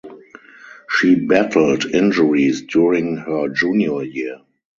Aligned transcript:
She 0.89 1.13
battled 1.13 1.85
injuries 1.85 2.63
during 2.63 3.17
her 3.17 3.49
junior 3.49 4.01
year. 4.01 4.41